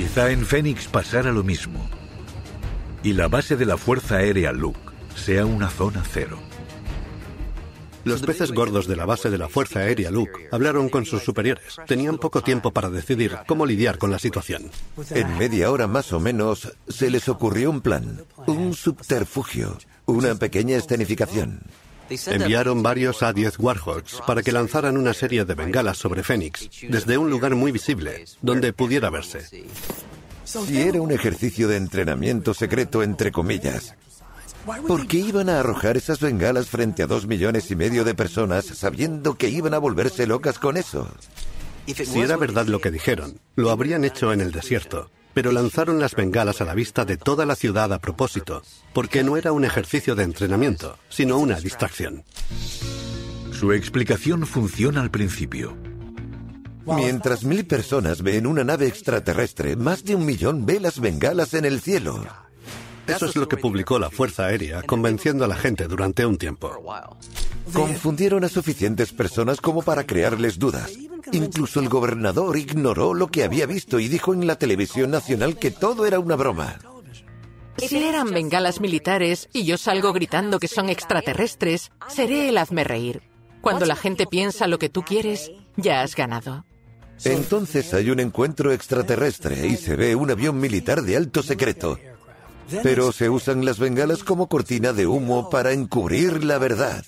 [0.00, 1.78] Quizá en Phoenix pasara lo mismo.
[3.02, 4.80] Y la base de la Fuerza Aérea Luke
[5.14, 6.38] sea una zona cero.
[8.04, 11.76] Los peces gordos de la base de la Fuerza Aérea Luke hablaron con sus superiores.
[11.86, 14.70] Tenían poco tiempo para decidir cómo lidiar con la situación.
[15.10, 19.76] En media hora más o menos se les ocurrió un plan, un subterfugio,
[20.06, 21.60] una pequeña escenificación.
[22.26, 27.30] Enviaron varios A-10 Warhawks para que lanzaran una serie de bengalas sobre Phoenix, desde un
[27.30, 29.46] lugar muy visible, donde pudiera verse.
[30.44, 33.94] Si era un ejercicio de entrenamiento secreto, entre comillas,
[34.88, 38.64] ¿por qué iban a arrojar esas bengalas frente a dos millones y medio de personas
[38.64, 41.08] sabiendo que iban a volverse locas con eso?
[41.86, 46.14] Si era verdad lo que dijeron, lo habrían hecho en el desierto, pero lanzaron las
[46.14, 48.62] bengalas a la vista de toda la ciudad a propósito,
[48.92, 52.24] porque no era un ejercicio de entrenamiento, sino una distracción.
[53.52, 55.76] Su explicación funciona al principio.
[56.86, 61.64] Mientras mil personas ven una nave extraterrestre, más de un millón ve las bengalas en
[61.64, 62.24] el cielo.
[63.16, 66.70] Eso es lo que publicó la Fuerza Aérea, convenciendo a la gente durante un tiempo.
[67.72, 70.92] Confundieron a suficientes personas como para crearles dudas.
[71.32, 75.70] Incluso el gobernador ignoró lo que había visto y dijo en la televisión nacional que
[75.70, 76.78] todo era una broma.
[77.76, 83.22] Si eran bengalas militares y yo salgo gritando que son extraterrestres, seré el hazme reír.
[83.60, 86.64] Cuando la gente piensa lo que tú quieres, ya has ganado.
[87.24, 91.98] Entonces hay un encuentro extraterrestre y se ve un avión militar de alto secreto.
[92.82, 97.04] Pero se usan las bengalas como cortina de humo para encubrir la verdad.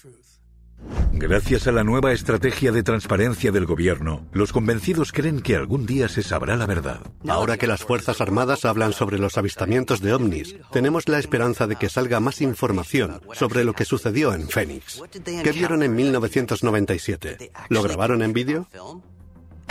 [1.12, 6.08] Gracias a la nueva estrategia de transparencia del gobierno, los convencidos creen que algún día
[6.08, 7.00] se sabrá la verdad.
[7.28, 11.76] Ahora que las Fuerzas Armadas hablan sobre los avistamientos de ovnis, tenemos la esperanza de
[11.76, 15.02] que salga más información sobre lo que sucedió en Phoenix.
[15.22, 17.52] ¿Qué vieron en 1997?
[17.68, 18.66] ¿Lo grabaron en vídeo?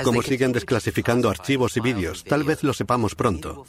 [0.03, 3.65] Como siguen desclasificando archivos y vídeos, tal vez lo sepamos pronto.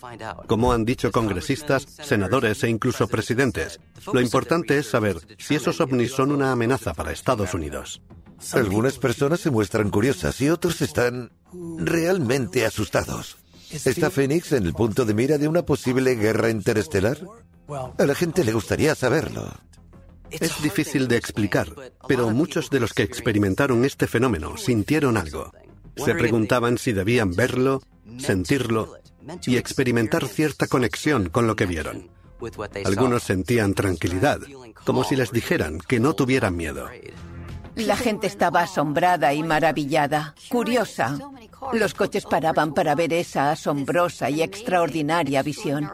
[0.46, 3.80] Como han dicho congresistas, senadores e incluso presidentes,
[4.12, 8.02] lo importante es saber si esos ovnis son una amenaza para Estados Unidos.
[8.52, 11.30] Algunas personas se muestran curiosas y otros están
[11.78, 13.36] realmente asustados.
[13.70, 17.18] ¿Está Phoenix en el punto de mira de una posible guerra interestelar?
[17.98, 19.48] A la gente le gustaría saberlo.
[20.30, 21.74] Es difícil de explicar,
[22.08, 25.52] pero muchos de los que experimentaron este fenómeno sintieron algo.
[25.96, 27.82] Se preguntaban si debían verlo,
[28.18, 28.96] sentirlo
[29.46, 32.10] y experimentar cierta conexión con lo que vieron.
[32.84, 34.40] Algunos sentían tranquilidad,
[34.84, 36.88] como si les dijeran que no tuvieran miedo.
[37.76, 41.18] La gente estaba asombrada y maravillada, curiosa.
[41.72, 45.90] Los coches paraban para ver esa asombrosa y extraordinaria visión.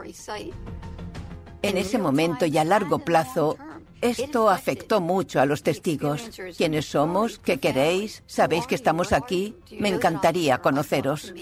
[1.61, 3.57] En ese momento y a largo plazo,
[4.01, 6.29] esto afectó mucho a los testigos.
[6.57, 7.39] ¿Quiénes somos?
[7.39, 8.23] ¿Qué queréis?
[8.27, 9.55] ¿Sabéis que estamos aquí?
[9.79, 11.33] Me encantaría conoceros.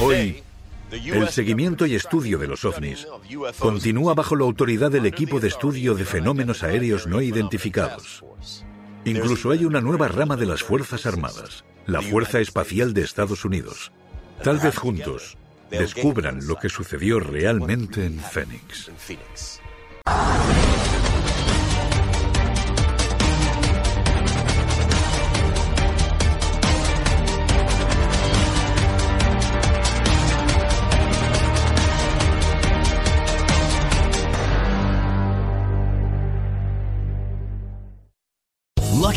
[0.00, 0.42] Hoy,
[0.92, 3.06] el seguimiento y estudio de los ovnis
[3.58, 8.24] continúa bajo la autoridad del equipo de estudio de fenómenos aéreos no identificados.
[9.04, 13.90] Incluso hay una nueva rama de las Fuerzas Armadas, la Fuerza Espacial de Estados Unidos.
[14.42, 15.36] Tal vez juntos
[15.70, 18.90] descubran lo que sucedió realmente en Phoenix.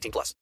[0.00, 0.34] 18 plus.